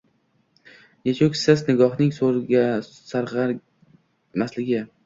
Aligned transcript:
Nechuk 1.09 1.35
soz 1.41 1.61
nigohning 1.69 2.15
sarg’armasligi 2.17 4.85